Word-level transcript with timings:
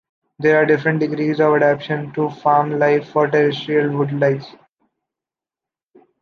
There 0.39 0.57
are 0.57 0.65
different 0.65 0.99
degrees 0.99 1.39
of 1.39 1.53
adaptation 1.53 2.11
to 2.13 2.31
farm 2.31 2.79
life 2.79 3.07
for 3.09 3.27
terrestrial 3.27 3.91
woodlice. 3.95 4.51